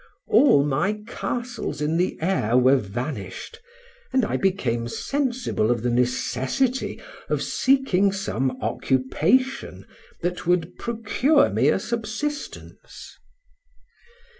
All 0.29 0.63
my 0.63 0.99
castles 1.05 1.79
in 1.79 1.95
the 1.97 2.17
air 2.23 2.57
were 2.57 2.75
vanished, 2.77 3.59
and 4.11 4.25
I 4.25 4.35
became 4.35 4.87
sensible 4.87 5.69
of 5.69 5.83
the 5.83 5.91
necessity 5.91 6.99
of 7.29 7.43
seeking 7.43 8.11
some 8.11 8.57
occupation 8.63 9.85
that 10.23 10.47
would 10.47 10.75
procure 10.79 11.51
me 11.51 11.69
a 11.69 11.77
subsistence. 11.77 13.15